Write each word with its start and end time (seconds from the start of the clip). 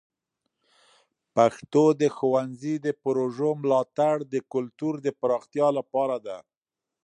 پښتو 1.35 1.83
د 2.01 2.03
ښونځي 2.17 2.75
د 2.85 2.87
پروژو 3.03 3.49
ملاتړ 3.63 4.15
د 4.33 4.35
کلتور 4.53 4.93
د 5.05 5.07
پراختیا 5.19 5.67
لپاره 5.77 6.17
ده. 6.25 6.37